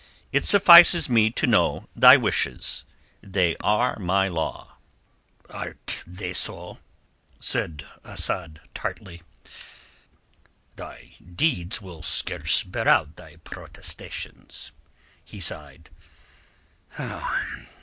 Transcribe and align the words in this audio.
It 0.31 0.45
suffices 0.45 1.09
me 1.09 1.29
to 1.29 1.45
know 1.45 1.87
thy 1.95 2.17
wishes; 2.17 2.85
they 3.21 3.55
are 3.57 3.99
my 3.99 4.27
law." 4.27 4.77
"Are 5.47 5.77
they 6.07 6.33
so?" 6.33 6.79
said 7.39 7.85
Asad 8.03 8.61
tartly. 8.73 9.21
"Thy 10.75 11.13
deeds 11.23 11.83
will 11.83 12.01
scarce 12.01 12.63
bear 12.63 12.87
out 12.89 13.15
thy 13.15 13.35
protestations." 13.43 14.71
He 15.23 15.39
sighed. 15.39 15.91